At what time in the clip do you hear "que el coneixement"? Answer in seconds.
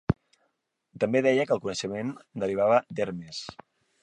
1.51-2.11